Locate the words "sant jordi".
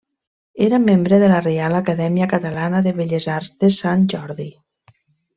3.81-4.49